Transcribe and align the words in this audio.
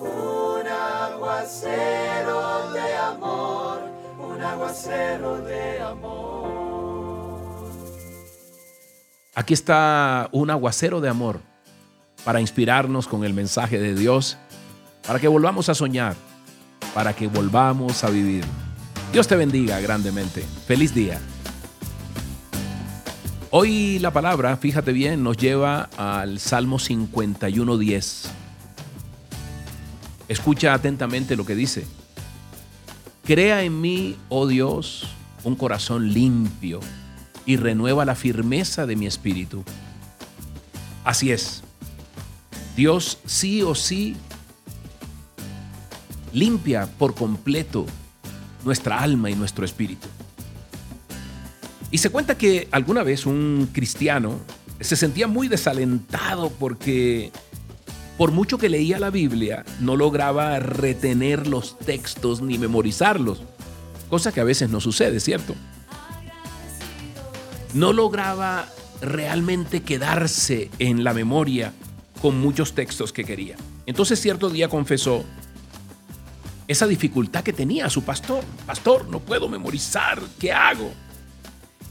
un 0.00 0.68
aguacero 0.68 2.72
de 2.72 2.96
amor, 2.96 3.82
un 4.18 4.42
aguacero 4.42 5.38
de 5.42 5.80
amor. 5.80 6.46
Aquí 9.34 9.52
está 9.52 10.30
un 10.32 10.48
aguacero 10.50 11.02
de 11.02 11.10
amor 11.10 11.40
para 12.24 12.40
inspirarnos 12.40 13.06
con 13.06 13.22
el 13.24 13.34
mensaje 13.34 13.78
de 13.78 13.94
Dios, 13.94 14.38
para 15.06 15.20
que 15.20 15.28
volvamos 15.28 15.68
a 15.68 15.74
soñar, 15.74 16.16
para 16.94 17.14
que 17.14 17.26
volvamos 17.26 18.02
a 18.02 18.08
vivir. 18.08 18.46
Dios 19.12 19.28
te 19.28 19.36
bendiga 19.36 19.78
grandemente. 19.80 20.42
Feliz 20.66 20.94
día. 20.94 21.20
Hoy 23.58 23.98
la 24.00 24.10
palabra, 24.10 24.54
fíjate 24.58 24.92
bien, 24.92 25.22
nos 25.22 25.38
lleva 25.38 25.88
al 25.96 26.40
Salmo 26.40 26.78
51.10. 26.78 28.28
Escucha 30.28 30.74
atentamente 30.74 31.36
lo 31.36 31.46
que 31.46 31.54
dice. 31.54 31.86
Crea 33.24 33.62
en 33.62 33.80
mí, 33.80 34.18
oh 34.28 34.46
Dios, 34.46 35.08
un 35.42 35.56
corazón 35.56 36.12
limpio 36.12 36.80
y 37.46 37.56
renueva 37.56 38.04
la 38.04 38.14
firmeza 38.14 38.84
de 38.84 38.94
mi 38.94 39.06
espíritu. 39.06 39.64
Así 41.02 41.32
es. 41.32 41.62
Dios 42.76 43.20
sí 43.24 43.62
o 43.62 43.74
sí 43.74 44.16
limpia 46.34 46.90
por 46.98 47.14
completo 47.14 47.86
nuestra 48.66 49.00
alma 49.00 49.30
y 49.30 49.34
nuestro 49.34 49.64
espíritu. 49.64 50.08
Y 51.90 51.98
se 51.98 52.10
cuenta 52.10 52.36
que 52.36 52.68
alguna 52.70 53.02
vez 53.02 53.26
un 53.26 53.68
cristiano 53.72 54.40
se 54.80 54.96
sentía 54.96 55.26
muy 55.26 55.48
desalentado 55.48 56.50
porque 56.50 57.32
por 58.16 58.32
mucho 58.32 58.56
que 58.56 58.68
leía 58.68 58.98
la 58.98 59.10
Biblia, 59.10 59.64
no 59.80 59.94
lograba 59.94 60.58
retener 60.58 61.46
los 61.46 61.78
textos 61.78 62.40
ni 62.40 62.56
memorizarlos, 62.56 63.42
cosa 64.08 64.32
que 64.32 64.40
a 64.40 64.44
veces 64.44 64.70
no 64.70 64.80
sucede, 64.80 65.20
¿cierto? 65.20 65.54
No 67.74 67.92
lograba 67.92 68.66
realmente 69.02 69.82
quedarse 69.82 70.70
en 70.78 71.04
la 71.04 71.12
memoria 71.12 71.74
con 72.22 72.40
muchos 72.40 72.74
textos 72.74 73.12
que 73.12 73.24
quería. 73.24 73.56
Entonces 73.84 74.18
cierto 74.18 74.48
día 74.48 74.68
confesó 74.68 75.24
esa 76.66 76.86
dificultad 76.86 77.44
que 77.44 77.52
tenía 77.52 77.90
su 77.90 78.02
pastor. 78.02 78.42
Pastor, 78.64 79.08
no 79.08 79.20
puedo 79.20 79.48
memorizar, 79.48 80.22
¿qué 80.40 80.52
hago? 80.52 80.90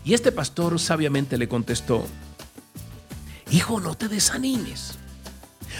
Y 0.05 0.13
este 0.13 0.31
pastor 0.31 0.79
sabiamente 0.79 1.37
le 1.37 1.49
contestó, 1.49 2.05
Hijo, 3.51 3.79
no 3.79 3.95
te 3.95 4.07
desanimes. 4.07 4.93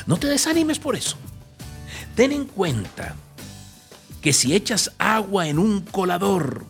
No 0.08 0.18
te 0.18 0.28
desanimes 0.28 0.80
por 0.80 0.96
eso. 0.96 1.18
Ten 2.16 2.32
en 2.32 2.46
cuenta 2.46 3.16
que 4.22 4.34
si 4.34 4.56
echas 4.56 4.92
agua 4.98 5.48
en 5.48 5.60
un 5.60 5.82
colador, 5.82 6.66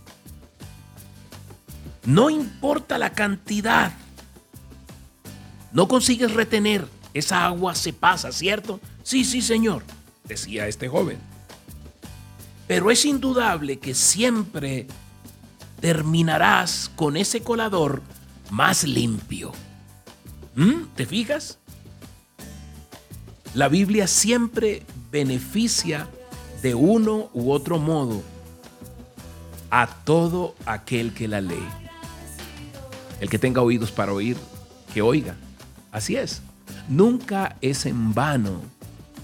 no 2.05 2.29
importa 2.29 2.97
la 2.97 3.13
cantidad, 3.13 3.93
no 5.71 5.87
consigues 5.87 6.33
retener, 6.33 6.87
esa 7.13 7.45
agua 7.45 7.75
se 7.75 7.93
pasa, 7.93 8.31
¿cierto? 8.31 8.79
Sí, 9.03 9.23
sí, 9.23 9.41
señor, 9.41 9.83
decía 10.25 10.67
este 10.67 10.89
joven. 10.89 11.17
Pero 12.67 12.91
es 12.91 13.05
indudable 13.05 13.79
que 13.79 13.93
siempre 13.93 14.87
terminarás 15.79 16.89
con 16.95 17.17
ese 17.17 17.41
colador 17.41 18.01
más 18.49 18.83
limpio. 18.83 19.51
¿Mm? 20.55 20.85
¿Te 20.95 21.05
fijas? 21.05 21.59
La 23.53 23.67
Biblia 23.69 24.07
siempre 24.07 24.83
beneficia 25.11 26.07
de 26.61 26.75
uno 26.75 27.29
u 27.33 27.51
otro 27.51 27.79
modo 27.79 28.21
a 29.69 29.87
todo 29.87 30.55
aquel 30.65 31.13
que 31.13 31.27
la 31.27 31.41
lee. 31.41 31.67
El 33.19 33.29
que 33.29 33.39
tenga 33.39 33.61
oídos 33.61 33.91
para 33.91 34.13
oír, 34.13 34.37
que 34.93 35.01
oiga. 35.01 35.35
Así 35.91 36.15
es. 36.15 36.41
Nunca 36.89 37.55
es 37.61 37.85
en 37.85 38.13
vano 38.13 38.61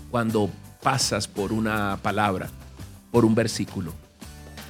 cuando 0.10 0.50
pasas 0.82 1.28
por 1.28 1.52
una 1.52 2.00
palabra, 2.02 2.50
por 3.12 3.26
un 3.26 3.36
versículo. 3.36 3.94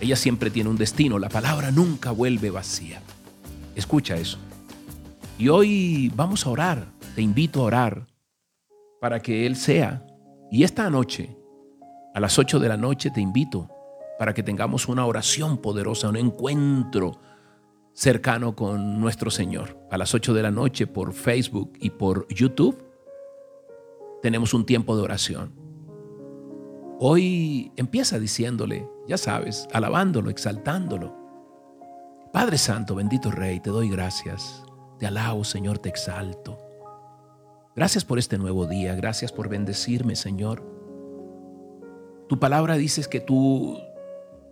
Ella 0.01 0.15
siempre 0.15 0.49
tiene 0.49 0.69
un 0.69 0.77
destino. 0.77 1.19
La 1.19 1.29
palabra 1.29 1.69
nunca 1.69 2.09
vuelve 2.09 2.49
vacía. 2.49 3.01
Escucha 3.75 4.15
eso. 4.17 4.39
Y 5.37 5.47
hoy 5.47 6.11
vamos 6.15 6.45
a 6.45 6.49
orar. 6.49 6.87
Te 7.13 7.21
invito 7.21 7.61
a 7.61 7.65
orar 7.65 8.07
para 8.99 9.21
que 9.21 9.45
Él 9.45 9.55
sea. 9.55 10.03
Y 10.51 10.63
esta 10.63 10.89
noche, 10.89 11.37
a 12.15 12.19
las 12.19 12.39
8 12.39 12.59
de 12.59 12.67
la 12.67 12.77
noche, 12.77 13.11
te 13.11 13.21
invito 13.21 13.69
para 14.17 14.33
que 14.33 14.41
tengamos 14.41 14.87
una 14.87 15.05
oración 15.05 15.59
poderosa, 15.59 16.09
un 16.09 16.17
encuentro 16.17 17.19
cercano 17.93 18.55
con 18.55 18.99
nuestro 18.99 19.29
Señor. 19.29 19.77
A 19.91 19.99
las 19.99 20.15
8 20.15 20.33
de 20.33 20.41
la 20.41 20.51
noche 20.51 20.87
por 20.87 21.13
Facebook 21.13 21.73
y 21.79 21.91
por 21.91 22.27
YouTube 22.27 22.83
tenemos 24.23 24.55
un 24.55 24.65
tiempo 24.65 24.95
de 24.95 25.03
oración. 25.03 25.53
Hoy 26.99 27.71
empieza 27.77 28.19
diciéndole, 28.19 28.87
ya 29.11 29.17
sabes, 29.17 29.67
alabándolo, 29.73 30.29
exaltándolo. 30.29 31.13
Padre 32.31 32.57
Santo, 32.57 32.95
bendito 32.95 33.29
Rey, 33.29 33.59
te 33.59 33.69
doy 33.69 33.89
gracias. 33.89 34.63
Te 34.99 35.05
alabo, 35.05 35.43
Señor, 35.43 35.79
te 35.79 35.89
exalto. 35.89 36.57
Gracias 37.75 38.05
por 38.05 38.19
este 38.19 38.37
nuevo 38.37 38.67
día, 38.67 38.95
gracias 38.95 39.33
por 39.33 39.49
bendecirme, 39.49 40.15
Señor. 40.15 40.63
Tu 42.29 42.39
palabra 42.39 42.77
dice 42.77 43.03
que 43.09 43.19
tú, 43.19 43.77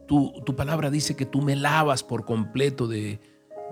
tu, 0.09 0.33
tu 0.45 0.57
palabra 0.57 0.89
dice 0.89 1.15
que 1.15 1.25
tú 1.25 1.41
me 1.41 1.55
lavas 1.55 2.03
por 2.03 2.25
completo 2.25 2.85
de, 2.85 3.21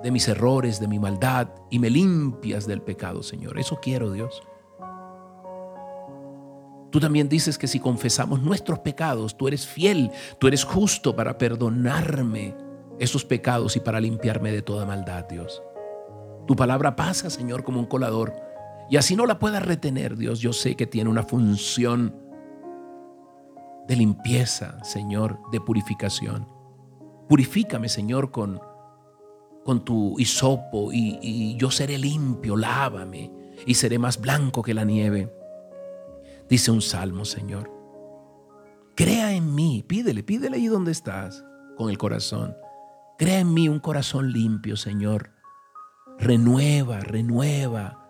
de 0.01 0.11
mis 0.11 0.29
errores, 0.29 0.79
de 0.79 0.87
mi 0.87 0.99
maldad 0.99 1.49
y 1.69 1.79
me 1.79 1.89
limpias 1.89 2.65
del 2.65 2.81
pecado, 2.81 3.23
Señor. 3.23 3.59
Eso 3.59 3.79
quiero, 3.81 4.13
Dios. 4.13 4.41
Tú 6.91 6.99
también 6.99 7.27
dices 7.27 7.57
que 7.57 7.67
si 7.67 7.79
confesamos 7.79 8.41
nuestros 8.41 8.79
pecados, 8.79 9.37
tú 9.37 9.47
eres 9.47 9.67
fiel, 9.67 10.11
tú 10.39 10.47
eres 10.47 10.63
justo 10.63 11.15
para 11.15 11.37
perdonarme 11.37 12.55
esos 12.99 13.25
pecados 13.25 13.75
y 13.75 13.79
para 13.79 13.99
limpiarme 13.99 14.51
de 14.51 14.61
toda 14.61 14.85
maldad, 14.85 15.25
Dios. 15.29 15.61
Tu 16.47 16.55
palabra 16.55 16.95
pasa, 16.95 17.29
Señor, 17.29 17.63
como 17.63 17.79
un 17.79 17.85
colador. 17.85 18.33
Y 18.89 18.95
así 18.95 19.15
no 19.15 19.25
la 19.25 19.37
puedas 19.37 19.65
retener, 19.65 20.15
Dios. 20.15 20.39
Yo 20.39 20.53
sé 20.53 20.75
que 20.75 20.87
tiene 20.87 21.09
una 21.09 21.23
función 21.23 22.15
de 23.87 23.95
limpieza, 23.95 24.81
Señor, 24.83 25.39
de 25.51 25.59
purificación. 25.59 26.47
Purifícame, 27.27 27.89
Señor, 27.89 28.31
con, 28.31 28.61
con 29.65 29.83
tu 29.83 30.17
hisopo 30.17 30.93
y, 30.93 31.19
y 31.21 31.57
yo 31.57 31.69
seré 31.69 31.97
limpio, 31.97 32.55
lávame 32.55 33.29
y 33.65 33.73
seré 33.73 33.99
más 33.99 34.19
blanco 34.19 34.61
que 34.61 34.73
la 34.73 34.85
nieve. 34.85 35.36
Dice 36.49 36.71
un 36.71 36.81
salmo, 36.81 37.25
Señor. 37.25 37.71
Crea 38.95 39.33
en 39.33 39.53
mí, 39.53 39.83
pídele, 39.85 40.23
pídele 40.23 40.57
ahí 40.57 40.67
donde 40.67 40.91
estás, 40.91 41.43
con 41.75 41.89
el 41.89 41.97
corazón. 41.97 42.55
Crea 43.17 43.39
en 43.39 43.53
mí 43.53 43.67
un 43.67 43.79
corazón 43.79 44.31
limpio, 44.31 44.77
Señor. 44.77 45.31
Renueva, 46.17 46.99
renueva 46.99 48.09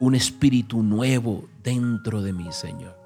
un 0.00 0.14
espíritu 0.14 0.82
nuevo 0.82 1.48
dentro 1.62 2.22
de 2.22 2.32
mí, 2.32 2.50
Señor. 2.50 2.98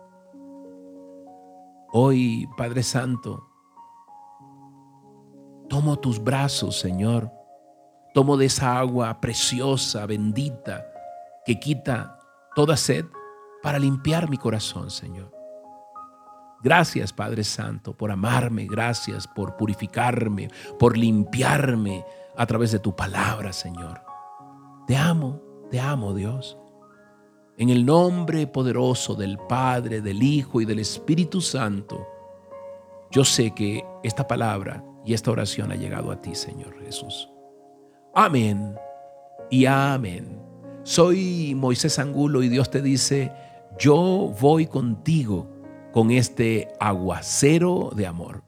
Hoy, 1.92 2.48
Padre 2.56 2.82
Santo, 2.82 3.48
tomo 5.68 5.98
tus 5.98 6.22
brazos, 6.22 6.78
Señor. 6.78 7.30
Tomo 8.14 8.36
de 8.36 8.46
esa 8.46 8.78
agua 8.78 9.20
preciosa, 9.20 10.06
bendita, 10.06 10.84
que 11.44 11.60
quita 11.60 12.18
toda 12.56 12.76
sed 12.76 13.04
para 13.62 13.78
limpiar 13.78 14.28
mi 14.28 14.36
corazón, 14.36 14.90
Señor. 14.90 15.32
Gracias, 16.62 17.12
Padre 17.12 17.42
Santo, 17.42 17.96
por 17.96 18.10
amarme, 18.10 18.66
gracias 18.66 19.26
por 19.26 19.56
purificarme, 19.56 20.50
por 20.78 20.96
limpiarme 20.96 22.04
a 22.36 22.46
través 22.46 22.72
de 22.72 22.78
tu 22.78 22.94
palabra, 22.94 23.52
Señor. 23.52 24.02
Te 24.86 24.96
amo, 24.96 25.40
te 25.70 25.80
amo, 25.80 26.12
Dios. 26.14 26.58
En 27.56 27.70
el 27.70 27.86
nombre 27.86 28.46
poderoso 28.46 29.14
del 29.14 29.38
Padre, 29.38 30.00
del 30.00 30.22
Hijo 30.22 30.60
y 30.60 30.64
del 30.66 30.78
Espíritu 30.78 31.40
Santo, 31.40 32.06
yo 33.10 33.24
sé 33.24 33.52
que 33.52 33.84
esta 34.02 34.26
palabra 34.28 34.84
y 35.04 35.14
esta 35.14 35.30
oración 35.30 35.72
ha 35.72 35.76
llegado 35.76 36.10
a 36.10 36.20
ti, 36.20 36.34
Señor 36.34 36.78
Jesús. 36.84 37.30
Amén 38.14 38.74
y 39.50 39.66
amén. 39.66 40.40
Soy 40.82 41.54
Moisés 41.54 41.98
Angulo 41.98 42.42
y 42.42 42.48
Dios 42.48 42.70
te 42.70 42.82
dice, 42.82 43.32
yo 43.78 44.34
voy 44.40 44.66
contigo 44.66 45.48
con 45.92 46.10
este 46.10 46.68
aguacero 46.78 47.90
de 47.94 48.06
amor. 48.06 48.42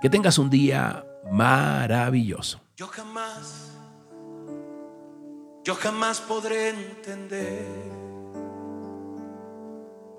Que 0.00 0.10
tengas 0.10 0.38
un 0.38 0.50
día 0.50 1.04
maravilloso. 1.30 2.60
Yo 2.76 2.86
jamás 2.88 3.72
yo 5.64 5.76
jamás 5.76 6.20
podré 6.20 6.70
entender 6.70 7.64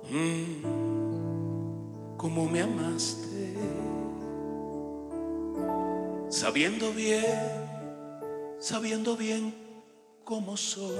mm, 0.10 0.64
cómo 2.16 2.46
me 2.46 2.62
amaste, 2.62 3.54
sabiendo 6.30 6.94
bien, 6.94 7.26
sabiendo 8.58 9.18
bien 9.18 9.54
cómo 10.24 10.56
soy. 10.56 10.96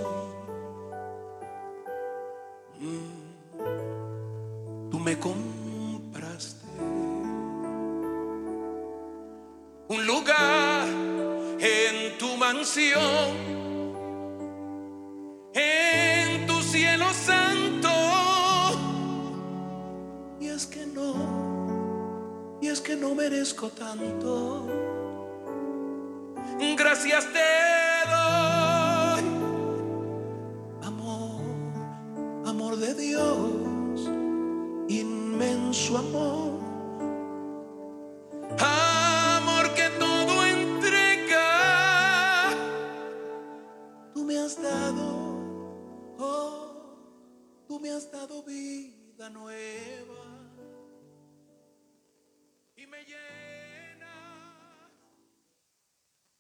Tú 4.92 5.00
me 5.00 5.18
compraste 5.18 6.68
un 9.88 10.08
lugar 10.08 10.88
en 11.60 12.18
tu 12.18 12.36
mansión 12.38 13.54
en 15.54 16.48
tu 16.48 16.62
cielo 16.62 17.06
santo. 17.14 17.90
Y 20.40 20.48
es 20.48 20.66
que 20.66 20.86
no, 20.86 22.60
y 22.62 22.68
es 22.68 22.82
que 22.82 22.96
no 22.96 23.16
merezco 23.16 23.70
tanto. 23.70 24.68
Gracias 26.78 27.26
te 27.32 28.10
doy, 28.10 28.63
de 32.84 32.94
Dios, 32.94 34.10
inmenso 34.90 35.98
amor. 35.98 36.60
Amor 38.60 39.74
que 39.74 39.90
todo 40.00 40.46
entrega, 40.46 41.50
tú 44.14 44.24
me 44.24 44.38
has 44.38 44.62
dado 44.62 45.24
Tú 47.74 47.80
me 47.80 47.90
has 47.90 48.12
dado 48.12 48.44
vida 48.44 49.30
nueva. 49.32 50.33